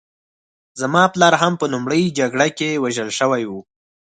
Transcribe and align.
زما 0.81 1.03
پلار 1.13 1.33
هم 1.41 1.53
په 1.61 1.65
لومړۍ 1.73 2.03
جګړه 2.19 2.47
کې 2.57 2.81
وژل 2.83 3.09
شوی 3.19 3.43
و 3.47 3.51